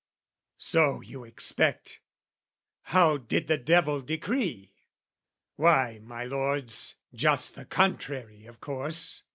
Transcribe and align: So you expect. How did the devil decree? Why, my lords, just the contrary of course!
So 0.57 1.01
you 1.01 1.25
expect. 1.25 1.99
How 2.85 3.17
did 3.17 3.45
the 3.45 3.59
devil 3.59 4.01
decree? 4.01 4.71
Why, 5.57 5.99
my 6.01 6.23
lords, 6.25 6.95
just 7.13 7.53
the 7.53 7.65
contrary 7.65 8.47
of 8.47 8.59
course! 8.59 9.21